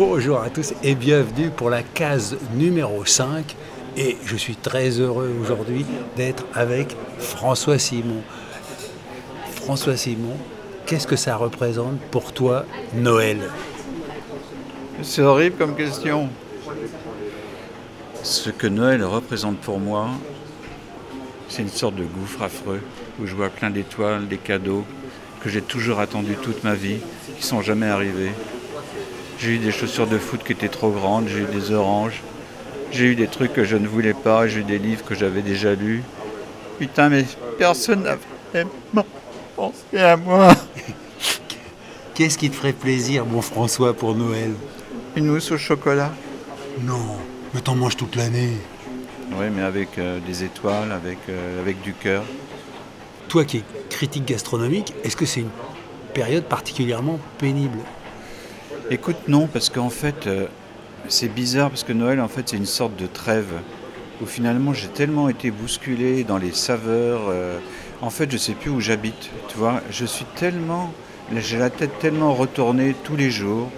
Bonjour 0.00 0.40
à 0.40 0.48
tous 0.48 0.72
et 0.82 0.94
bienvenue 0.94 1.50
pour 1.50 1.68
la 1.68 1.82
case 1.82 2.38
numéro 2.54 3.04
5 3.04 3.54
et 3.98 4.16
je 4.24 4.34
suis 4.34 4.56
très 4.56 4.98
heureux 4.98 5.30
aujourd'hui 5.42 5.84
d'être 6.16 6.46
avec 6.54 6.96
François 7.18 7.78
Simon. 7.78 8.22
François 9.56 9.98
Simon, 9.98 10.38
qu'est-ce 10.86 11.06
que 11.06 11.16
ça 11.16 11.36
représente 11.36 12.00
pour 12.10 12.32
toi 12.32 12.64
Noël? 12.94 13.50
C'est 15.02 15.20
horrible 15.20 15.56
comme 15.56 15.76
question. 15.76 16.30
Ce 18.22 18.48
que 18.48 18.68
Noël 18.68 19.04
représente 19.04 19.58
pour 19.58 19.80
moi, 19.80 20.08
c'est 21.50 21.60
une 21.60 21.68
sorte 21.68 21.96
de 21.96 22.04
gouffre 22.04 22.42
affreux 22.42 22.80
où 23.20 23.26
je 23.26 23.34
vois 23.34 23.50
plein 23.50 23.68
d'étoiles, 23.68 24.28
des 24.28 24.38
cadeaux 24.38 24.86
que 25.42 25.50
j'ai 25.50 25.60
toujours 25.60 26.00
attendus 26.00 26.38
toute 26.40 26.64
ma 26.64 26.74
vie, 26.74 27.00
qui 27.38 27.46
sont 27.46 27.60
jamais 27.60 27.88
arrivés. 27.88 28.32
J'ai 29.40 29.52
eu 29.52 29.58
des 29.58 29.72
chaussures 29.72 30.06
de 30.06 30.18
foot 30.18 30.42
qui 30.44 30.52
étaient 30.52 30.68
trop 30.68 30.90
grandes, 30.90 31.26
j'ai 31.28 31.38
eu 31.38 31.46
des 31.46 31.72
oranges, 31.72 32.20
j'ai 32.92 33.06
eu 33.06 33.14
des 33.14 33.26
trucs 33.26 33.54
que 33.54 33.64
je 33.64 33.76
ne 33.76 33.88
voulais 33.88 34.12
pas, 34.12 34.46
j'ai 34.46 34.60
eu 34.60 34.64
des 34.64 34.78
livres 34.78 35.02
que 35.02 35.14
j'avais 35.14 35.40
déjà 35.40 35.74
lus. 35.74 36.02
Putain, 36.78 37.08
mais 37.08 37.24
personne 37.56 38.02
n'a 38.02 38.18
vraiment 38.52 39.06
pensé 39.56 39.98
à 39.98 40.18
moi. 40.18 40.54
Qu'est-ce 42.14 42.36
qui 42.36 42.50
te 42.50 42.54
ferait 42.54 42.74
plaisir, 42.74 43.24
mon 43.24 43.40
François, 43.40 43.94
pour 43.94 44.14
Noël? 44.14 44.52
Une 45.16 45.28
mousse 45.28 45.50
au 45.52 45.56
chocolat. 45.56 46.12
Non, 46.82 47.16
mais 47.54 47.62
t'en 47.62 47.76
manges 47.76 47.96
toute 47.96 48.16
l'année. 48.16 48.58
Oui, 49.32 49.46
mais 49.56 49.62
avec 49.62 49.96
euh, 49.96 50.18
des 50.20 50.44
étoiles, 50.44 50.92
avec, 50.92 51.18
euh, 51.30 51.62
avec 51.62 51.80
du 51.80 51.94
cœur. 51.94 52.24
Toi 53.28 53.46
qui 53.46 53.58
es 53.58 53.64
critique 53.88 54.26
gastronomique, 54.26 54.92
est-ce 55.02 55.16
que 55.16 55.24
c'est 55.24 55.40
une 55.40 55.50
période 56.12 56.44
particulièrement 56.44 57.18
pénible? 57.38 57.78
Écoute, 58.92 59.28
non, 59.28 59.46
parce 59.46 59.68
qu'en 59.68 59.88
fait, 59.88 60.26
euh, 60.26 60.46
c'est 61.06 61.28
bizarre, 61.32 61.68
parce 61.70 61.84
que 61.84 61.92
Noël, 61.92 62.20
en 62.20 62.26
fait, 62.26 62.48
c'est 62.48 62.56
une 62.56 62.66
sorte 62.66 62.96
de 62.96 63.06
trêve, 63.06 63.52
où 64.20 64.26
finalement, 64.26 64.72
j'ai 64.72 64.88
tellement 64.88 65.28
été 65.28 65.52
bousculé 65.52 66.24
dans 66.24 66.38
les 66.38 66.50
saveurs. 66.50 67.20
euh, 67.28 67.58
en 68.02 68.10
fait, 68.10 68.28
je 68.32 68.36
sais 68.36 68.54
plus 68.54 68.68
où 68.68 68.80
j'habite, 68.80 69.30
tu 69.46 69.56
vois. 69.56 69.80
Je 69.92 70.04
suis 70.04 70.24
tellement... 70.34 70.92
J'ai 71.36 71.58
la 71.58 71.70
tête 71.70 72.00
tellement 72.00 72.34
retournée 72.34 72.96
tous 73.04 73.14
les 73.14 73.30
jours, 73.30 73.70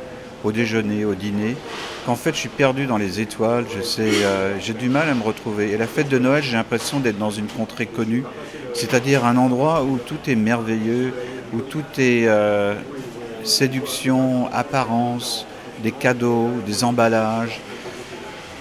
au 0.45 0.51
déjeuner, 0.51 1.05
au 1.05 1.15
dîner, 1.15 1.57
qu'en 2.07 2.17
fait, 2.17 2.33
je 2.33 2.39
suis 2.39 2.49
perdu 2.49 2.87
dans 2.87 2.97
les 2.97 3.21
étoiles. 3.21 3.67
Je 3.77 3.83
sais, 3.83 4.25
euh, 4.25 4.59
j'ai 4.61 4.73
du 4.73 4.89
mal 4.89 5.11
à 5.11 5.15
me 5.15 5.23
retrouver. 5.23 5.73
Et 5.73 5.77
la 5.77 5.87
fête 5.87 6.09
de 6.09 6.19
Noël, 6.19 6.43
j'ai 6.43 6.57
l'impression 6.57 7.01
d'être 7.01 7.19
dans 7.19 7.31
une 7.31 7.49
contrée 7.49 7.85
connue, 7.85 8.25
c'est-à-dire 8.73 9.27
un 9.27 9.37
endroit 9.37 9.85
où 9.85 9.99
tout 9.99 10.31
est 10.31 10.37
merveilleux, 10.37 11.13
où 11.53 11.61
tout 11.61 11.85
est 11.99 12.25
séduction, 13.45 14.49
apparence, 14.53 15.47
des 15.83 15.93
cadeaux, 15.93 16.51
des 16.67 16.85
emballages. 16.85 17.61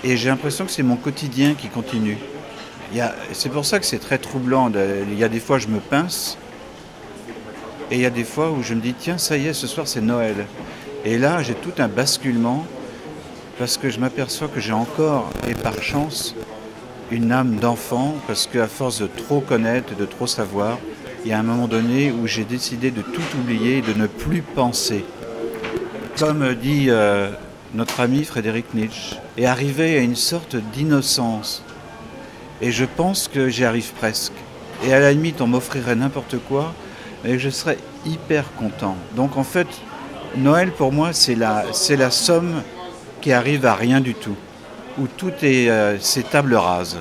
Et 0.04 0.18
j'ai 0.18 0.30
l'impression 0.30 0.66
que 0.66 0.72
c'est 0.72 0.84
mon 0.84 0.96
quotidien 0.96 1.54
qui 1.54 1.68
continue. 1.68 2.18
C'est 3.32 3.50
pour 3.50 3.66
ça 3.66 3.80
que 3.80 3.86
c'est 3.86 4.00
très 4.00 4.18
troublant. 4.18 4.72
Il 5.10 5.18
y 5.18 5.24
a 5.24 5.30
des 5.30 5.40
fois, 5.40 5.60
je 5.60 5.68
me 5.68 5.80
pince. 5.80 6.38
Et 7.90 7.96
il 7.96 8.02
y 8.02 8.06
a 8.06 8.10
des 8.10 8.24
fois 8.24 8.52
où 8.52 8.64
je 8.64 8.74
me 8.74 8.82
dis, 8.82 8.94
tiens, 8.94 9.18
ça 9.18 9.38
y 9.38 9.48
est, 9.48 9.54
ce 9.54 9.68
soir, 9.68 9.88
c'est 9.88 10.02
Noël. 10.02 10.46
Et 11.06 11.18
là, 11.18 11.44
j'ai 11.44 11.56
tout 11.56 11.74
un 11.78 11.88
basculement 11.88 12.66
parce 13.60 13.78
que 13.78 13.90
je 13.90 14.00
m'aperçois 14.00 14.48
que 14.48 14.60
j'ai 14.60 14.72
encore, 14.72 15.30
et 15.48 15.54
par 15.54 15.84
chance, 15.84 16.36
une 17.12 17.32
âme 17.32 17.58
d'enfant, 17.58 18.16
parce 18.26 18.48
qu'à 18.48 18.68
force 18.68 19.02
de 19.02 19.08
trop 19.08 19.40
connaître 19.40 19.96
de 19.96 20.06
trop 20.06 20.26
savoir, 20.26 20.80
il 21.24 21.30
y 21.30 21.34
a 21.34 21.40
un 21.40 21.44
moment 21.44 21.68
donné 21.68 22.12
où 22.12 22.26
j'ai 22.26 22.44
décidé 22.44 22.90
de 22.92 23.02
tout 23.02 23.22
oublier 23.40 23.78
et 23.78 23.82
de 23.82 23.94
ne 23.94 24.08
plus 24.08 24.42
penser. 24.42 25.06
Comme 26.18 26.56
dit 26.56 26.88
euh, 26.90 27.30
notre 27.74 28.00
ami 28.00 28.24
Frédéric 28.24 28.74
Nietzsche, 28.74 29.16
et 29.38 29.46
arriver 29.46 29.98
à 29.98 30.02
une 30.02 30.16
sorte 30.16 30.56
d'innocence. 30.56 31.64
Et 32.62 32.72
je 32.72 32.86
pense 32.86 33.28
que 33.28 33.50
j'y 33.50 33.66
arrive 33.66 33.94
presque. 33.94 34.34
Et 34.84 34.94
à 34.94 35.00
la 35.00 35.12
limite, 35.12 35.42
on 35.42 35.48
m'offrirait 35.48 35.96
n'importe 35.96 36.38
quoi, 36.48 36.74
et 37.24 37.38
je 37.40 37.50
serais 37.50 37.78
hyper 38.06 38.54
content. 38.56 38.98
Donc 39.16 39.38
en 39.38 39.44
fait, 39.44 39.68
Noël 40.36 40.72
pour 40.72 40.92
moi, 40.92 41.14
c'est 41.14 41.36
la, 41.36 41.66
c'est 41.72 41.98
la 41.98 42.12
somme 42.12 42.64
qui 43.22 43.32
arrive 43.32 43.66
à 43.66 43.76
rien 43.76 44.02
du 44.02 44.16
tout, 44.16 44.36
où 44.98 45.08
tout 45.08 45.32
est, 45.44 45.70
euh, 45.70 45.98
c'est 46.00 46.30
table 46.30 46.56
rase, 46.56 46.98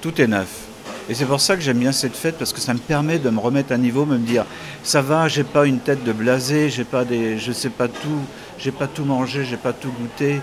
tout 0.00 0.20
est 0.20 0.26
neuf. 0.26 0.71
Et 1.08 1.14
c'est 1.14 1.24
pour 1.24 1.40
ça 1.40 1.56
que 1.56 1.62
j'aime 1.62 1.78
bien 1.78 1.92
cette 1.92 2.14
fête 2.14 2.38
parce 2.38 2.52
que 2.52 2.60
ça 2.60 2.74
me 2.74 2.78
permet 2.78 3.18
de 3.18 3.28
me 3.28 3.40
remettre 3.40 3.72
à 3.72 3.76
niveau, 3.76 4.06
me 4.06 4.18
dire 4.18 4.44
ça 4.84 5.02
va, 5.02 5.28
j'ai 5.28 5.44
pas 5.44 5.66
une 5.66 5.80
tête 5.80 6.04
de 6.04 6.12
blasé, 6.12 6.70
j'ai 6.70 6.84
pas 6.84 7.04
des, 7.04 7.38
je 7.38 7.52
sais 7.52 7.70
pas 7.70 7.88
tout, 7.88 8.20
j'ai 8.58 8.70
pas 8.70 8.86
tout 8.86 9.04
mangé, 9.04 9.44
j'ai 9.44 9.56
pas 9.56 9.72
tout 9.72 9.90
goûté. 9.90 10.40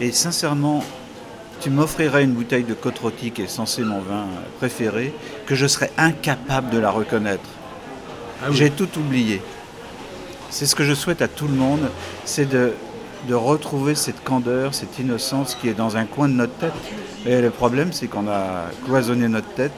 Et 0.00 0.12
sincèrement, 0.12 0.82
tu 1.60 1.70
m'offrirais 1.70 2.24
une 2.24 2.32
bouteille 2.32 2.64
de 2.64 2.74
côte 2.74 2.98
rôtie 2.98 3.32
qui 3.32 3.42
est 3.42 3.48
censée 3.48 3.82
mon 3.82 4.00
vin 4.00 4.26
préféré, 4.58 5.12
que 5.46 5.54
je 5.54 5.66
serais 5.66 5.90
incapable 5.98 6.70
de 6.70 6.78
la 6.78 6.90
reconnaître. 6.90 7.48
J'ai 8.52 8.70
tout 8.70 8.88
oublié. 8.96 9.42
C'est 10.50 10.66
ce 10.66 10.74
que 10.74 10.84
je 10.84 10.94
souhaite 10.94 11.20
à 11.20 11.28
tout 11.28 11.48
le 11.48 11.54
monde, 11.54 11.90
c'est 12.24 12.48
de, 12.48 12.72
de 13.28 13.34
retrouver 13.34 13.94
cette 13.94 14.24
candeur, 14.24 14.72
cette 14.72 14.98
innocence 14.98 15.54
qui 15.54 15.68
est 15.68 15.74
dans 15.74 15.96
un 15.96 16.06
coin 16.06 16.28
de 16.28 16.34
notre 16.34 16.54
tête. 16.54 16.72
Et 17.26 17.42
le 17.42 17.50
problème, 17.50 17.92
c'est 17.92 18.06
qu'on 18.06 18.28
a 18.28 18.70
cloisonné 18.86 19.28
notre 19.28 19.52
tête 19.54 19.72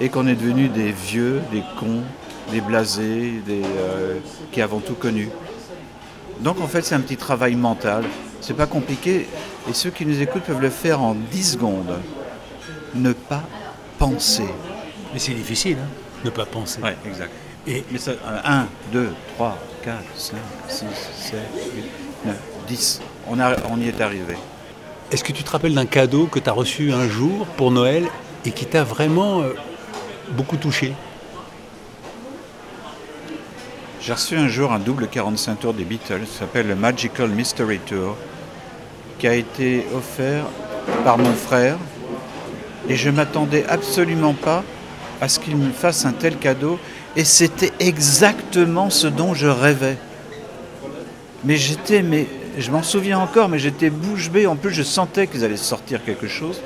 et 0.00 0.08
qu'on 0.08 0.26
est 0.26 0.34
devenu 0.34 0.68
des 0.68 0.92
vieux, 0.92 1.40
des 1.52 1.62
cons, 1.78 2.02
des 2.50 2.60
blasés, 2.60 3.42
des, 3.46 3.62
euh, 3.62 4.18
qui 4.50 4.62
avons 4.62 4.80
tout 4.80 4.94
connu. 4.94 5.28
Donc 6.40 6.60
en 6.60 6.66
fait, 6.66 6.82
c'est 6.82 6.94
un 6.94 7.00
petit 7.00 7.18
travail 7.18 7.54
mental. 7.54 8.04
C'est 8.40 8.54
pas 8.54 8.66
compliqué. 8.66 9.28
Et 9.68 9.74
ceux 9.74 9.90
qui 9.90 10.06
nous 10.06 10.20
écoutent 10.22 10.44
peuvent 10.44 10.62
le 10.62 10.70
faire 10.70 11.02
en 11.02 11.14
10 11.14 11.52
secondes. 11.52 11.98
Ne 12.94 13.12
pas 13.12 13.44
penser. 13.98 14.48
Mais 15.12 15.18
c'est 15.18 15.34
difficile, 15.34 15.76
hein, 15.82 15.88
ne 16.24 16.30
pas 16.30 16.46
penser. 16.46 16.80
Ouais, 16.80 16.96
exact. 17.06 17.30
Et 17.66 17.84
Mais 17.92 17.98
ça, 17.98 18.12
1, 18.44 18.66
2, 18.92 19.10
3, 19.36 19.58
4, 19.84 19.96
5, 20.16 20.36
6, 20.66 20.84
7, 21.14 21.38
8, 21.74 21.84
9, 22.26 22.36
10. 22.68 23.00
On, 23.28 23.38
a, 23.38 23.54
on 23.70 23.78
y 23.78 23.88
est 23.88 24.00
arrivé. 24.00 24.36
est-ce 25.12 25.22
que 25.22 25.32
tu 25.32 25.44
te 25.44 25.50
rappelles 25.50 25.74
d'un 25.74 25.86
cadeau 25.86 26.26
que 26.26 26.38
tu 26.38 26.48
as 26.48 26.52
reçu 26.52 26.92
un 26.92 27.06
jour 27.06 27.46
pour 27.58 27.70
Noël 27.70 28.06
et 28.46 28.52
qui 28.52 28.64
t'a 28.64 28.82
vraiment 28.82 29.42
euh, 29.42 29.52
beaucoup 30.30 30.56
touché 30.56 30.94
J'ai 34.00 34.12
reçu 34.12 34.36
un 34.36 34.48
jour 34.48 34.72
un 34.72 34.78
double 34.78 35.08
45 35.08 35.60
tours 35.60 35.74
des 35.74 35.84
Beatles, 35.84 36.26
s'appelle 36.26 36.68
le 36.68 36.74
Magical 36.74 37.28
Mystery 37.28 37.78
Tour, 37.80 38.16
qui 39.18 39.28
a 39.28 39.34
été 39.34 39.84
offert 39.94 40.44
par 41.04 41.18
mon 41.18 41.32
frère. 41.34 41.76
Et 42.88 42.96
je 42.96 43.10
m'attendais 43.10 43.66
absolument 43.68 44.34
pas 44.34 44.64
à 45.20 45.28
ce 45.28 45.38
qu'il 45.38 45.56
me 45.56 45.70
fasse 45.70 46.06
un 46.06 46.12
tel 46.12 46.36
cadeau. 46.38 46.78
Et 47.14 47.24
c'était 47.24 47.72
exactement 47.78 48.88
ce 48.88 49.06
dont 49.06 49.34
je 49.34 49.48
rêvais. 49.48 49.98
Mais 51.44 51.56
j'étais, 51.56 52.02
mais 52.02 52.26
je 52.58 52.70
m'en 52.70 52.82
souviens 52.82 53.18
encore, 53.18 53.48
mais 53.48 53.58
j'étais 53.58 53.90
bouche 53.90 54.30
bée. 54.30 54.46
En 54.46 54.56
plus, 54.56 54.72
je 54.72 54.82
sentais 54.82 55.26
qu'ils 55.26 55.44
allaient 55.44 55.56
sortir 55.56 56.02
quelque 56.04 56.26
chose. 56.26 56.62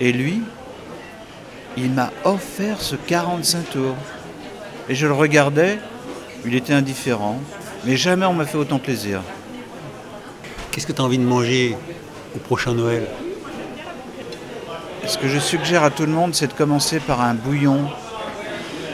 Et 0.00 0.12
lui, 0.12 0.42
il 1.76 1.90
m'a 1.90 2.10
offert 2.24 2.80
ce 2.80 2.96
45 2.96 3.70
tours. 3.70 3.96
Et 4.88 4.94
je 4.94 5.06
le 5.06 5.12
regardais, 5.12 5.78
il 6.44 6.54
était 6.54 6.74
indifférent, 6.74 7.40
mais 7.84 7.96
jamais 7.96 8.26
on 8.26 8.34
m'a 8.34 8.44
fait 8.44 8.58
autant 8.58 8.78
plaisir. 8.78 9.22
Qu'est-ce 10.70 10.86
que 10.86 10.92
tu 10.92 11.00
as 11.00 11.04
envie 11.04 11.18
de 11.18 11.24
manger 11.24 11.76
au 12.34 12.38
prochain 12.38 12.74
Noël? 12.74 13.06
Ce 15.06 15.18
que 15.18 15.28
je 15.28 15.38
suggère 15.38 15.84
à 15.84 15.90
tout 15.90 16.06
le 16.06 16.12
monde, 16.12 16.34
c'est 16.34 16.46
de 16.46 16.52
commencer 16.52 16.98
par 16.98 17.20
un 17.20 17.34
bouillon 17.34 17.88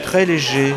très 0.03 0.25
léger, 0.25 0.75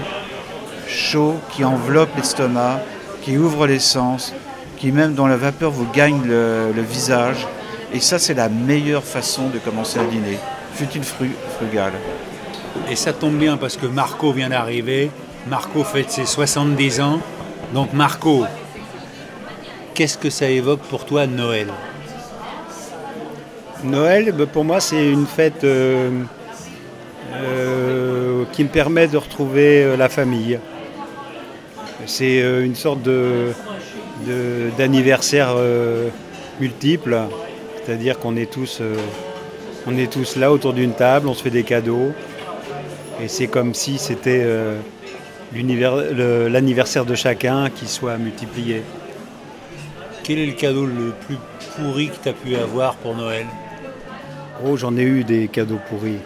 chaud, 0.87 1.37
qui 1.51 1.65
enveloppe 1.65 2.17
l'estomac, 2.17 2.81
qui 3.23 3.37
ouvre 3.37 3.67
les 3.67 3.81
sens, 3.81 4.33
qui 4.77 4.93
même 4.93 5.15
dans 5.15 5.27
la 5.27 5.37
vapeur 5.37 5.71
vous 5.71 5.91
gagne 5.93 6.23
le, 6.25 6.73
le 6.75 6.83
visage. 6.83 7.47
Et 7.93 8.01
ça, 8.01 8.19
c'est 8.19 8.35
la 8.35 8.49
meilleure 8.49 9.05
façon 9.05 9.49
de 9.49 9.59
commencer 9.59 9.99
un 9.99 10.05
dîner. 10.05 10.39
Fut-il 10.75 11.03
fru- 11.05 11.31
frugal 11.57 11.93
Et 12.91 12.97
ça 12.97 13.13
tombe 13.13 13.37
bien 13.37 13.57
parce 13.57 13.77
que 13.77 13.87
Marco 13.87 14.33
vient 14.33 14.49
d'arriver. 14.49 15.11
Marco 15.49 15.85
fête 15.85 16.11
ses 16.11 16.27
70 16.27 17.01
ans. 17.01 17.21
Donc 17.73 17.93
Marco, 17.93 18.45
Qu'est-ce 19.95 20.19
que 20.19 20.29
ça 20.29 20.49
évoque 20.49 20.81
pour 20.81 21.05
toi 21.05 21.29
Noël? 21.29 21.69
Noël, 23.85 24.33
ben, 24.33 24.47
pour 24.47 24.65
moi, 24.65 24.81
c'est 24.81 25.07
une 25.09 25.25
fête 25.27 25.63
euh, 25.63 26.11
euh, 27.37 28.45
qui 28.53 28.65
me 28.65 28.69
permet 28.69 29.07
de 29.07 29.17
retrouver 29.17 29.85
euh, 29.85 29.97
la 29.97 30.09
famille. 30.09 30.59
C'est 32.07 32.41
une 32.65 32.75
sorte 32.75 33.03
de, 33.03 33.53
d'anniversaire 34.77 35.55
multiple, 36.61 37.17
c'est-à-dire 37.85 38.19
qu'on 38.19 38.37
est 38.37 38.51
tous, 38.51 38.83
on 39.87 39.97
est 39.97 40.13
tous 40.13 40.37
là 40.37 40.53
autour 40.53 40.73
d'une 40.73 40.93
table, 40.93 41.29
on 41.29 41.35
se 41.35 41.43
fait 41.43 41.51
des 41.51 41.63
cadeaux, 41.63 42.13
et 43.21 43.29
c'est 43.29 43.47
comme 43.47 43.75
si 43.75 43.99
c'était 43.99 44.47
l'anniversaire 45.53 47.05
de 47.05 47.15
chacun 47.15 47.71
qui 47.71 47.87
soit 47.87 48.17
multiplié. 48.17 48.83
Quel 50.23 50.39
est 50.39 50.47
le 50.47 50.53
cadeau 50.53 50.87
le 50.87 51.13
plus 51.27 51.37
pourri 51.77 52.09
que 52.09 52.17
tu 52.23 52.29
as 52.29 52.33
pu 52.33 52.57
avoir 52.57 52.95
pour 52.97 53.15
Noël? 53.15 53.47
Oh, 54.65 54.77
j'en 54.77 54.97
ai 54.97 55.03
eu 55.03 55.23
des 55.25 55.49
cadeaux 55.49 55.81
pourris. 55.91 56.19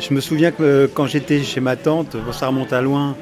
Je 0.00 0.14
me 0.14 0.20
souviens 0.20 0.52
que 0.52 0.62
euh, 0.62 0.86
quand 0.92 1.06
j'étais 1.06 1.42
chez 1.42 1.60
ma 1.60 1.74
tante, 1.74 2.16
ça 2.30 2.46
remonte 2.46 2.72
à 2.72 2.80
loin, 2.80 3.16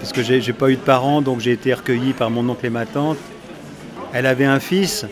parce 0.00 0.12
que 0.12 0.22
j'ai 0.22 0.52
pas 0.52 0.68
eu 0.70 0.74
de 0.74 0.80
parents, 0.80 1.22
donc 1.22 1.38
j'ai 1.38 1.52
été 1.52 1.72
recueilli 1.72 2.12
par 2.12 2.30
mon 2.30 2.48
oncle 2.48 2.66
et 2.66 2.70
ma 2.70 2.86
tante. 2.86 3.18
Elle 4.12 4.26
avait 4.26 4.46
un 4.46 4.58
fils, 4.58 5.06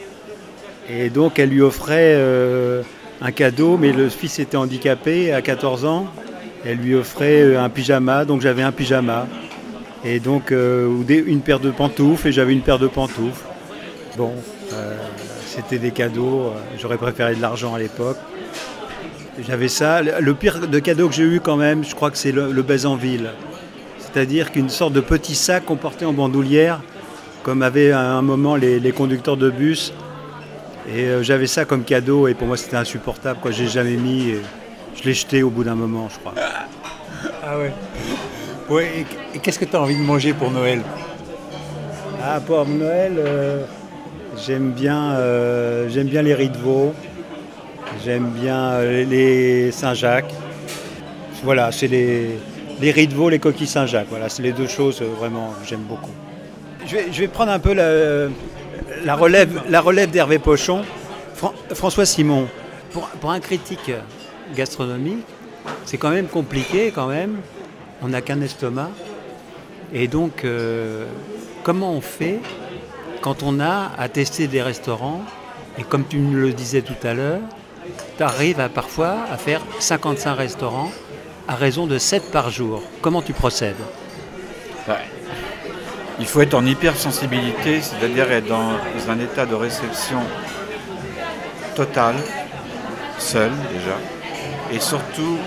et 0.91 1.11
donc 1.11 1.39
elle 1.39 1.51
lui 1.51 1.63
offrait 1.63 2.15
euh, 2.17 2.83
un 3.21 3.33
cadeau, 3.33 3.77
mais 3.77 3.93
le 3.93 4.09
fils 4.09 4.39
était 4.39 4.57
handicapé 4.57 5.33
à 5.33 5.43
14 5.43 5.85
ans. 5.85 6.07
Elle 6.65 6.79
lui 6.79 6.95
offrait 6.95 7.43
euh, 7.43 7.63
un 7.63 7.69
pyjama, 7.69 8.25
donc 8.25 8.41
j'avais 8.41 8.63
un 8.63 8.73
pyjama. 8.73 9.27
Et 10.05 10.19
donc 10.19 10.51
une 10.51 11.41
paire 11.43 11.61
de 11.61 11.71
pantoufles, 11.71 12.29
et 12.29 12.33
j'avais 12.33 12.55
une 12.55 12.63
paire 12.63 12.79
de 12.79 12.89
pantoufles. 12.89 13.45
Bon, 14.17 14.33
c'était 15.51 15.79
des 15.79 15.91
cadeaux. 15.91 16.45
Euh, 16.47 16.51
j'aurais 16.79 16.97
préféré 16.97 17.35
de 17.35 17.43
l'argent 17.43 17.75
à 17.75 17.79
l'époque. 17.79 18.19
J'avais 19.47 19.69
ça. 19.69 20.01
Le 20.03 20.35
pire 20.35 20.69
de 20.69 20.79
cadeau 20.79 21.09
que 21.09 21.15
j'ai 21.15 21.25
eu 21.25 21.41
quand 21.41 21.57
même, 21.57 21.85
je 21.85 21.95
crois 21.95 22.11
que 22.11 22.19
c'est 22.19 22.33
le, 22.33 22.53
le 22.53 22.87
en 22.87 22.95
ville. 22.95 23.31
C'est-à-dire 23.99 24.53
qu'une 24.53 24.69
sorte 24.69 24.93
de 24.93 25.01
petit 25.01 25.35
sac 25.35 25.65
qu'on 25.65 25.77
portait 25.77 26.05
en 26.05 26.13
bandoulière, 26.13 26.81
comme 27.43 27.63
avaient 27.63 27.91
à 27.91 28.13
un 28.13 28.23
moment 28.23 28.57
les, 28.57 28.93
conducteurs 28.93 29.37
de 29.37 29.51
bus. 29.51 29.93
Et 30.89 31.05
euh, 31.05 31.23
j'avais 31.23 31.47
ça 31.47 31.65
comme 31.65 31.85
cadeau 31.85 32.29
et 32.29 32.35
pour 32.35 32.47
moi 32.47 32.57
c'était 32.57 32.77
insupportable. 32.77 33.41
Quoi. 33.41 33.51
J'ai 33.51 33.67
jamais 33.67 33.97
mis. 33.97 34.31
Et 34.31 34.41
je 34.97 35.05
l'ai 35.05 35.15
jeté 35.15 35.43
au 35.43 35.51
bout 35.51 35.65
d'un 35.65 35.75
moment, 35.75 36.09
je 36.13 36.19
crois. 36.19 36.35
Ah 37.45 37.59
ouais. 37.59 37.73
Ouais, 38.69 39.07
et, 39.35 39.39
qu'est-ce 39.39 39.59
que 39.59 39.65
tu 39.65 39.77
as 39.77 39.81
envie 39.81 39.97
de 39.97 40.03
manger 40.03 40.33
pour 40.33 40.51
Noël? 40.51 40.83
Ah, 42.23 42.41
pour 42.41 42.67
Noël, 42.67 43.15
euh, 43.19 43.65
J'aime 44.47 44.71
bien, 44.71 45.13
euh, 45.13 45.89
j'aime 45.89 46.07
bien 46.07 46.23
les 46.23 46.35
riz 46.35 46.49
de 46.49 46.57
veau, 46.57 46.95
j'aime 48.05 48.31
bien 48.31 48.81
les 48.81 49.71
Saint-Jacques. 49.73 50.33
Voilà, 51.43 51.73
c'est 51.73 51.89
les, 51.89 52.39
les 52.81 52.91
riz 52.91 53.07
de 53.07 53.15
veau, 53.15 53.29
les 53.29 53.39
coquilles 53.39 53.67
Saint-Jacques. 53.67 54.07
Voilà, 54.09 54.29
c'est 54.29 54.43
les 54.43 54.53
deux 54.53 54.69
choses 54.69 55.03
vraiment 55.03 55.53
que 55.61 55.69
j'aime 55.69 55.83
beaucoup. 55.83 56.13
Je 56.87 56.97
vais, 56.97 57.07
je 57.13 57.21
vais, 57.21 57.29
prendre 57.29 57.53
un 57.53 57.59
peu 57.59 57.75
la, 57.75 58.29
relève, 59.15 59.63
la 59.69 59.81
relève 59.81 60.11
d'Hervé 60.11 60.39
Pochon. 60.39 60.83
François 61.73 62.05
Simon, 62.05 62.49
pour, 62.93 63.09
pour, 63.09 63.31
un 63.31 63.41
critique 63.41 63.91
gastronomique, 64.55 65.25
c'est 65.87 65.97
quand 65.97 66.11
même 66.11 66.27
compliqué 66.27 66.93
quand 66.95 67.07
même. 67.07 67.39
On 68.03 68.09
n'a 68.09 68.21
qu'un 68.21 68.41
estomac. 68.41 68.91
Et 69.93 70.07
donc, 70.07 70.45
comment 71.65 71.93
on 71.93 72.01
fait 72.01 72.41
quand 73.21 73.43
on 73.43 73.61
a 73.61 73.93
à 73.99 74.09
tester 74.09 74.47
des 74.47 74.63
restaurants, 74.63 75.23
et 75.79 75.83
comme 75.83 76.05
tu 76.07 76.19
me 76.19 76.41
le 76.41 76.53
disais 76.53 76.83
tout 76.83 77.07
à 77.07 77.15
l'heure, 77.15 77.41
tu 78.17 78.23
arrives 78.23 78.61
à, 78.61 78.69
parfois 78.69 79.17
à 79.31 79.37
faire 79.37 79.61
55 79.79 80.35
restaurants 80.35 80.91
à 81.49 81.55
raison 81.55 81.87
de 81.87 81.99
7 81.99 82.31
par 82.31 82.51
jour. 82.51 82.83
Comment 83.03 83.23
tu 83.23 83.33
procèdes? 83.33 83.75
Il 86.21 86.27
faut 86.27 86.43
être 86.43 86.55
en 86.55 86.67
hypersensibilité, 86.67 87.81
c'est-à-dire 87.81 88.31
être 88.31 88.47
dans 88.47 88.75
un 89.09 89.19
état 89.19 89.47
de 89.47 89.55
réception 89.55 90.21
total, 91.75 92.15
seul 93.19 93.51
déjà, 93.73 93.97
et 94.71 94.81
surtout 94.81 95.39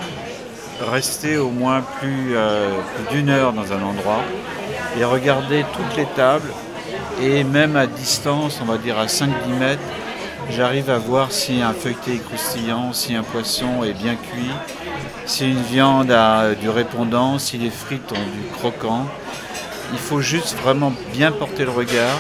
rester 0.91 1.37
au 1.37 1.49
moins 1.49 1.81
plus, 1.99 2.35
euh, 2.35 2.71
d'une 3.11 3.29
heure 3.29 3.53
dans 3.53 3.71
un 3.71 3.83
endroit 3.83 4.21
et 4.97 5.03
regarder 5.05 5.63
toutes 5.73 5.95
les 5.95 6.07
tables 6.15 6.51
et 7.21 7.43
même 7.43 7.75
à 7.75 7.85
distance, 7.85 8.59
on 8.61 8.65
va 8.65 8.77
dire 8.77 8.97
à 8.97 9.05
5-10 9.05 9.29
mètres, 9.59 9.81
j'arrive 10.49 10.89
à 10.89 10.97
voir 10.97 11.31
si 11.31 11.61
un 11.61 11.73
feuilleté 11.73 12.15
est 12.15 12.25
croustillant, 12.25 12.93
si 12.93 13.15
un 13.15 13.23
poisson 13.23 13.83
est 13.83 13.93
bien 13.93 14.15
cuit, 14.15 14.51
si 15.25 15.49
une 15.49 15.61
viande 15.61 16.11
a 16.11 16.55
du 16.55 16.69
répondant, 16.69 17.37
si 17.37 17.57
les 17.57 17.69
frites 17.69 18.11
ont 18.11 18.15
du 18.15 18.49
croquant. 18.57 19.05
Il 19.93 19.99
faut 19.99 20.19
juste 20.19 20.57
vraiment 20.57 20.91
bien 21.13 21.31
porter 21.31 21.63
le 21.63 21.71
regard, 21.71 22.19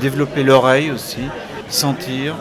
développer 0.00 0.42
l'oreille 0.42 0.90
aussi, 0.90 1.22
sentir 1.68 2.34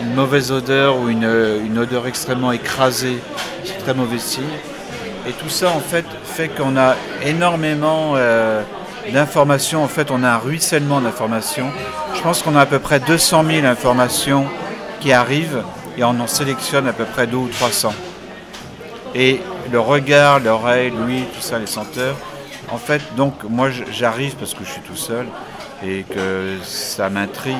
une 0.00 0.14
mauvaise 0.14 0.50
odeur 0.50 0.98
ou 0.98 1.08
une, 1.08 1.78
odeur 1.78 2.06
extrêmement 2.06 2.52
écrasée, 2.52 3.18
c'est 3.64 3.78
très 3.78 3.94
mauvais 3.94 4.18
signe. 4.18 4.44
Et 5.28 5.32
tout 5.32 5.50
ça 5.50 5.68
en 5.68 5.80
fait 5.80 6.06
fait 6.24 6.48
qu'on 6.48 6.76
a 6.78 6.96
énormément 7.22 8.14
euh, 8.16 8.62
d'informations. 9.12 9.84
En 9.84 9.88
fait, 9.88 10.10
on 10.10 10.24
a 10.24 10.30
un 10.30 10.38
ruissellement 10.38 11.00
d'informations. 11.00 11.70
Je 12.14 12.22
pense 12.22 12.42
qu'on 12.42 12.56
a 12.56 12.62
à 12.62 12.66
peu 12.66 12.78
près 12.78 13.00
200 13.00 13.44
000 13.44 13.66
informations 13.66 14.46
qui 15.00 15.12
arrivent 15.12 15.62
et 15.98 16.04
on 16.04 16.18
en 16.18 16.26
sélectionne 16.26 16.88
à 16.88 16.94
peu 16.94 17.04
près 17.04 17.26
2 17.26 17.36
ou 17.36 17.48
300. 17.48 17.92
Et 19.14 19.40
le 19.70 19.80
regard, 19.80 20.40
l'oreille, 20.40 20.90
l'ouïe, 20.90 21.24
tout 21.34 21.42
ça, 21.42 21.58
les 21.58 21.66
senteurs. 21.66 22.16
En 22.72 22.78
fait, 22.78 23.02
donc, 23.16 23.44
moi, 23.44 23.68
j'arrive 23.70 24.36
parce 24.36 24.54
que 24.54 24.64
je 24.64 24.70
suis 24.70 24.80
tout 24.82 24.96
seul 24.96 25.26
et 25.84 26.04
que 26.04 26.56
ça 26.62 27.10
m'intrigue 27.10 27.56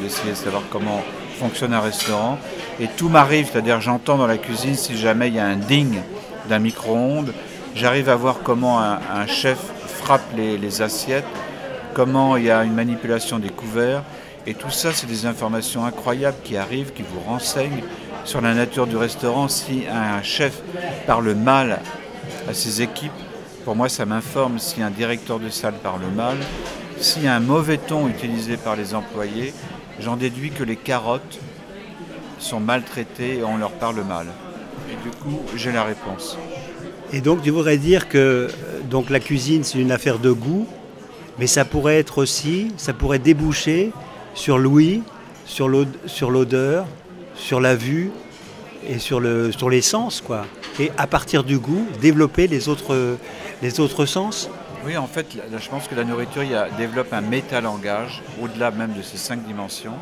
d'essayer 0.00 0.30
de, 0.30 0.36
savoir 0.36 0.62
comment 0.70 1.02
fonctionne 1.38 1.74
un 1.74 1.80
restaurant. 1.80 2.38
Et 2.78 2.86
tout 2.86 3.08
m'arrive, 3.08 3.48
c'est-à-dire 3.50 3.80
j'entends 3.80 4.16
dans 4.16 4.26
la 4.26 4.38
cuisine 4.38 4.74
si 4.74 4.96
jamais 4.96 5.28
il 5.28 5.34
y 5.34 5.40
a 5.40 5.46
un 5.46 5.56
ding 5.56 5.98
d'un 6.48 6.58
micro-ondes, 6.60 7.32
j'arrive 7.74 8.08
à 8.08 8.16
voir 8.16 8.38
comment 8.44 8.80
un 8.80 9.26
chef 9.26 9.58
frappe 10.02 10.22
les, 10.36 10.82
assiettes, 10.82 11.24
comment 11.94 12.36
il 12.36 12.44
y 12.44 12.50
a 12.50 12.64
une 12.64 12.74
manipulation 12.74 13.38
des 13.38 13.50
couverts. 13.50 14.02
Et 14.46 14.54
tout 14.54 14.70
ça, 14.70 14.92
c'est 14.92 15.06
des 15.06 15.26
informations 15.26 15.84
incroyables 15.84 16.38
qui 16.42 16.56
arrivent, 16.56 16.92
qui 16.92 17.02
vous 17.02 17.20
renseignent 17.20 17.82
sur 18.24 18.40
la 18.40 18.54
nature 18.54 18.86
du 18.86 18.96
restaurant. 18.96 19.48
Si 19.48 19.84
un 19.88 20.22
chef 20.22 20.60
parle 21.06 21.34
mal 21.34 21.80
à 22.48 22.54
ses 22.54 22.82
équipes, 22.82 23.12
pour 23.64 23.76
moi, 23.76 23.88
ça 23.88 24.06
m'informe. 24.06 24.58
Si 24.58 24.82
un 24.82 24.90
directeur 24.90 25.38
de 25.38 25.48
salle 25.48 25.74
parle 25.82 26.02
mal, 26.16 26.36
a 27.26 27.34
un 27.34 27.40
mauvais 27.40 27.78
ton 27.78 28.08
utilisé 28.08 28.56
par 28.56 28.76
les 28.76 28.94
employés, 28.94 29.52
j'en 30.00 30.16
déduis 30.16 30.50
que 30.50 30.62
les 30.62 30.76
carottes 30.76 31.38
sont 32.38 32.60
maltraitées 32.60 33.38
et 33.38 33.44
on 33.44 33.56
leur 33.56 33.72
parle 33.72 34.02
mal. 34.04 34.26
Et 34.90 35.02
du 35.02 35.10
coup, 35.16 35.40
j'ai 35.56 35.72
la 35.72 35.84
réponse. 35.84 36.36
Et 37.12 37.20
donc 37.20 37.42
tu 37.42 37.50
voudrais 37.50 37.76
dire 37.76 38.08
que 38.08 38.18
euh, 38.18 38.48
donc 38.88 39.10
la 39.10 39.20
cuisine 39.20 39.64
c'est 39.64 39.78
une 39.78 39.92
affaire 39.92 40.18
de 40.18 40.30
goût, 40.30 40.66
mais 41.38 41.46
ça 41.46 41.64
pourrait 41.64 41.98
être 41.98 42.18
aussi, 42.18 42.72
ça 42.78 42.94
pourrait 42.94 43.18
déboucher 43.18 43.92
sur 44.34 44.58
l'ouïe, 44.58 45.02
sur 45.44 45.68
l'odeur, 45.68 46.86
sur 47.34 47.60
la 47.60 47.74
vue 47.74 48.10
et 48.88 48.98
sur 48.98 49.20
le 49.20 49.52
sur 49.52 49.68
les 49.68 49.82
sens 49.82 50.22
quoi. 50.22 50.46
Et 50.80 50.90
à 50.96 51.06
partir 51.06 51.44
du 51.44 51.58
goût, 51.58 51.86
développer 52.00 52.46
les 52.46 52.70
autres 52.70 53.18
les 53.62 53.78
autres 53.78 54.04
sens? 54.04 54.50
Oui, 54.84 54.96
en 54.96 55.06
fait, 55.06 55.26
je 55.56 55.68
pense 55.68 55.86
que 55.86 55.94
la 55.94 56.02
nourriture 56.02 56.42
il 56.42 56.58
développe 56.76 57.12
un 57.12 57.20
métalangage 57.20 58.20
au-delà 58.42 58.72
même 58.72 58.92
de 58.92 59.02
ces 59.02 59.16
cinq 59.16 59.46
dimensions. 59.46 59.94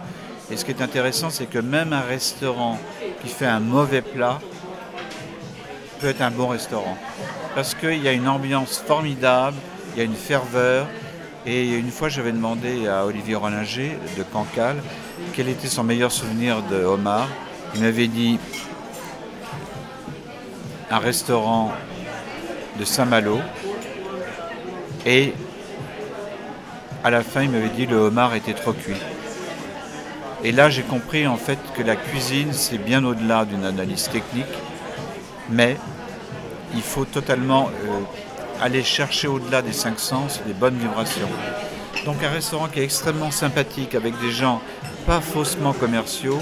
Et 0.51 0.57
ce 0.57 0.65
qui 0.65 0.71
est 0.73 0.83
intéressant, 0.83 1.29
c'est 1.29 1.47
que 1.47 1.59
même 1.59 1.93
un 1.93 2.01
restaurant 2.01 2.79
qui 3.23 3.29
fait 3.29 3.47
un 3.47 3.61
mauvais 3.61 4.01
plat 4.01 4.41
peut 6.01 6.09
être 6.09 6.23
un 6.23 6.31
bon 6.31 6.49
restaurant. 6.49 6.97
Parce 7.55 7.75
qu'il 7.75 8.03
y 8.03 8.09
a 8.09 8.13
une 8.13 8.27
ambiance 8.27 8.79
formidable, 8.79 9.57
il 9.95 9.99
y 9.99 10.01
a 10.01 10.05
une 10.05 10.15
ferveur. 10.15 10.89
Et 11.45 11.69
une 11.77 11.91
fois, 11.91 12.09
j'avais 12.09 12.33
demandé 12.33 12.89
à 12.89 13.05
Olivier 13.05 13.35
Rollinger 13.35 13.99
de 14.17 14.23
Cancale 14.23 14.83
quel 15.35 15.49
était 15.49 15.69
son 15.69 15.85
meilleur 15.85 16.11
souvenir 16.11 16.63
de 16.63 16.83
Omar. 16.85 17.29
Il 17.75 17.83
m'avait 17.83 18.09
dit 18.09 18.39
un 20.91 20.99
restaurant 20.99 21.73
de 22.81 22.85
Saint-Malo. 22.85 23.39
Et 25.07 25.33
à 27.05 27.11
la 27.11 27.23
fin, 27.23 27.43
il 27.43 27.51
m'avait 27.51 27.69
dit 27.69 27.87
le 27.87 27.97
homard 27.97 28.35
était 28.35 28.55
trop 28.55 28.73
cuit. 28.73 29.01
Et 30.43 30.51
là, 30.51 30.71
j'ai 30.71 30.83
compris 30.83 31.27
en 31.27 31.37
fait 31.37 31.59
que 31.77 31.83
la 31.83 31.95
cuisine, 31.95 32.53
c'est 32.53 32.79
bien 32.79 33.05
au-delà 33.05 33.45
d'une 33.45 33.65
analyse 33.65 34.09
technique 34.09 34.47
mais 35.51 35.77
il 36.75 36.83
faut 36.83 37.05
totalement 37.05 37.69
euh, 37.69 38.65
aller 38.65 38.83
chercher 38.83 39.29
au-delà 39.29 39.63
des 39.63 39.73
cinq 39.73 39.99
sens 39.99 40.41
des 40.47 40.53
bonnes 40.53 40.77
vibrations. 40.77 41.29
Donc 42.07 42.23
un 42.23 42.31
restaurant 42.31 42.69
qui 42.69 42.81
est 42.81 42.85
extrêmement 42.85 43.31
sympathique 43.31 43.95
avec 43.95 44.19
des 44.21 44.31
gens 44.31 44.63
pas 45.07 45.21
faussement 45.21 45.73
commerciaux, 45.73 46.39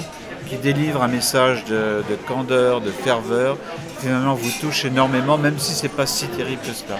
qui 0.46 0.56
délivrent 0.56 1.02
un 1.02 1.08
message 1.08 1.64
de, 1.64 2.02
de 2.08 2.14
candeur, 2.26 2.80
de 2.80 2.90
ferveur, 2.90 3.56
finalement 4.00 4.34
vous 4.34 4.50
touche 4.60 4.84
énormément, 4.84 5.38
même 5.38 5.58
si 5.58 5.72
c'est 5.74 5.88
pas 5.88 6.06
si 6.06 6.26
terrible 6.28 6.62
que 6.62 6.72
cela. 6.72 6.98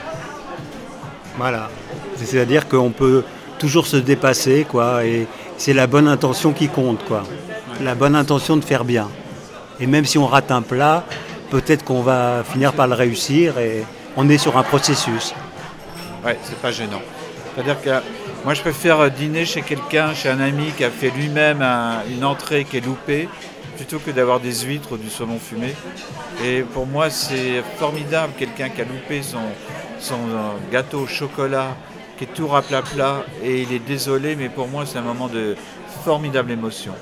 Voilà. 1.37 1.69
C'est-à-dire 2.17 2.69
qu'on 2.69 2.91
peut 2.91 3.25
toujours 3.59 3.87
se 3.87 3.97
dépasser, 3.97 4.67
quoi, 4.69 5.05
et 5.05 5.27
c'est 5.57 5.73
la 5.73 5.87
bonne 5.87 6.09
intention 6.09 6.53
qui 6.53 6.69
compte, 6.69 7.05
quoi. 7.05 7.25
La 7.83 7.95
bonne 7.95 8.17
intention 8.17 8.57
de 8.57 8.65
faire 8.65 8.85
bien. 8.85 9.09
Et 9.81 9.87
même 9.87 10.05
si 10.05 10.19
on 10.19 10.27
rate 10.27 10.51
un 10.51 10.63
plat, 10.63 11.05
peut-être 11.51 11.85
qu'on 11.85 12.03
va 12.03 12.43
finir 12.45 12.73
par 12.73 12.89
le 12.89 12.95
réussir 12.95 13.59
et 13.59 13.85
on 14.17 14.29
est 14.29 14.39
sur 14.39 14.57
un 14.59 14.63
processus. 14.65 15.35
Ouais, 16.25 16.39
c'est 16.43 16.59
pas 16.61 16.73
gênant. 16.73 17.01
C'est-à-dire 17.55 17.81
que 17.81 17.91
moi 18.45 18.55
je 18.55 18.61
préfère 18.61 19.11
dîner 19.11 19.45
chez 19.45 19.63
quelqu'un, 19.63 20.15
chez 20.15 20.29
un 20.29 20.41
ami 20.41 20.73
qui 20.77 20.85
a 20.85 20.91
fait 20.91 21.11
lui-même 21.11 21.63
un- 21.63 22.03
une 22.11 22.25
entrée 22.25 22.65
qui 22.65 22.77
est 22.79 22.85
loupée, 22.85 23.29
plutôt 23.79 24.01
que 24.01 24.11
d'avoir 24.11 24.41
des 24.41 24.53
huîtres 24.63 24.93
ou 24.93 24.97
du 24.97 25.09
saumon 25.09 25.39
fumé. 25.39 25.73
Et 26.45 26.63
pour 26.63 26.87
moi 26.87 27.11
c'est 27.11 27.63
formidable, 27.79 28.33
quelqu'un 28.37 28.69
qui 28.69 28.81
a 28.81 28.85
loupé 28.85 29.23
son, 29.23 29.39
euh, 30.13 30.51
gâteau 30.73 30.99
au 31.01 31.07
chocolat, 31.07 31.77
qui 32.19 32.25
est 32.25 32.35
tout 32.35 32.49
raplat-plat, 32.49 33.25
et 33.45 33.63
il 33.63 33.73
est 33.73 33.79
désolé, 33.79 34.35
mais 34.35 34.49
pour 34.49 34.67
moi 34.67 34.85
c'est 34.85 34.99
un 34.99 35.03
moment 35.03 35.29
de 35.29 35.55
formidable 36.05 36.51
émotion. 36.51 36.93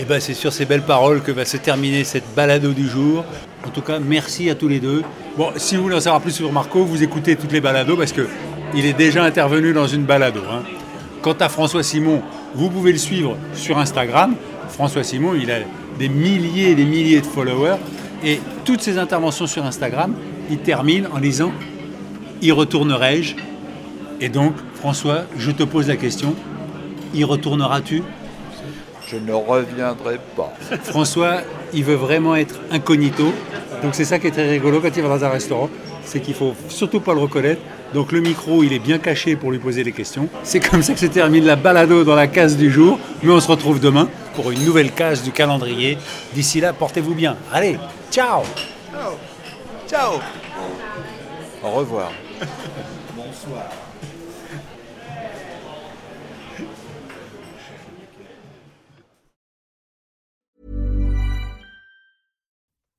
Et 0.00 0.04
ben 0.04 0.20
c'est 0.20 0.34
sur 0.34 0.52
ces 0.52 0.64
belles 0.64 0.82
paroles 0.82 1.20
que 1.22 1.32
va 1.32 1.44
se 1.44 1.56
terminer 1.56 2.04
cette 2.04 2.32
balado 2.36 2.70
du 2.72 2.88
jour. 2.88 3.24
En 3.66 3.70
tout 3.70 3.82
cas, 3.82 3.98
merci 3.98 4.48
à 4.48 4.54
tous 4.54 4.68
les 4.68 4.78
deux. 4.78 5.02
Bon, 5.36 5.50
si 5.56 5.74
vous 5.74 5.82
voulez 5.82 5.96
en 5.96 6.00
savoir 6.00 6.22
plus 6.22 6.30
sur 6.30 6.52
Marco, 6.52 6.84
vous 6.84 7.02
écoutez 7.02 7.34
toutes 7.34 7.50
les 7.50 7.60
balados 7.60 7.96
parce 7.96 8.12
que 8.12 8.28
il 8.74 8.86
est 8.86 8.92
déjà 8.92 9.24
intervenu 9.24 9.72
dans 9.72 9.88
une 9.88 10.04
balado. 10.04 10.42
hein. 10.48 10.62
Quant 11.22 11.36
à 11.40 11.48
François 11.48 11.82
Simon, 11.82 12.22
vous 12.54 12.70
pouvez 12.70 12.92
le 12.92 12.98
suivre 12.98 13.36
sur 13.54 13.78
Instagram. 13.78 14.34
François 14.68 15.02
Simon, 15.02 15.34
il 15.34 15.50
a 15.50 15.58
des 15.98 16.08
milliers 16.08 16.70
et 16.70 16.74
des 16.74 16.84
milliers 16.84 17.20
de 17.20 17.26
followers. 17.26 17.76
Et 18.24 18.40
toutes 18.64 18.80
ses 18.80 18.98
interventions 18.98 19.46
sur 19.46 19.64
Instagram, 19.64 20.14
il 20.50 20.58
termine 20.58 21.08
en 21.12 21.18
disant 21.18 21.52
Y 22.40 22.52
retournerai-je? 22.52 23.34
Et 24.20 24.28
donc, 24.28 24.54
François, 24.74 25.22
je 25.36 25.50
te 25.50 25.62
pose 25.62 25.88
la 25.88 25.96
question 25.96 26.34
Y 27.14 27.24
retourneras-tu? 27.24 28.02
Je 29.06 29.16
ne 29.16 29.32
reviendrai 29.32 30.18
pas. 30.36 30.52
François, 30.82 31.38
il 31.72 31.82
veut 31.84 31.94
vraiment 31.94 32.36
être 32.36 32.56
incognito. 32.70 33.32
Donc 33.82 33.94
c'est 33.94 34.04
ça 34.04 34.18
qui 34.18 34.26
est 34.26 34.30
très 34.32 34.48
rigolo 34.50 34.80
quand 34.80 34.94
il 34.94 35.02
va 35.02 35.18
dans 35.18 35.24
un 35.24 35.30
restaurant, 35.30 35.70
c'est 36.04 36.20
qu'il 36.20 36.34
faut 36.34 36.54
surtout 36.68 37.00
pas 37.00 37.14
le 37.14 37.20
reconnaître. 37.20 37.60
Donc 37.94 38.12
le 38.12 38.20
micro, 38.20 38.62
il 38.62 38.72
est 38.72 38.78
bien 38.78 38.98
caché 38.98 39.36
pour 39.36 39.50
lui 39.50 39.58
poser 39.58 39.82
des 39.82 39.92
questions. 39.92 40.28
C'est 40.42 40.60
comme 40.60 40.82
ça 40.82 40.92
que 40.92 41.00
se 41.00 41.06
termine 41.06 41.44
la 41.44 41.56
balado 41.56 42.04
dans 42.04 42.14
la 42.14 42.26
case 42.26 42.56
du 42.56 42.70
jour. 42.70 42.98
Mais 43.22 43.32
on 43.32 43.40
se 43.40 43.48
retrouve 43.48 43.80
demain 43.80 44.08
pour 44.34 44.50
une 44.50 44.64
nouvelle 44.64 44.92
case 44.92 45.22
du 45.22 45.32
calendrier. 45.32 45.98
D'ici 46.34 46.60
là, 46.60 46.72
portez-vous 46.72 47.14
bien. 47.14 47.36
Allez, 47.52 47.78
ciao 48.10 48.42
Ciao 49.88 50.20
Au 51.62 51.70
revoir. 51.70 52.12